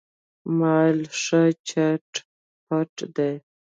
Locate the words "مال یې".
0.57-1.11